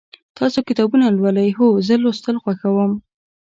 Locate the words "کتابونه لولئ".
0.67-1.49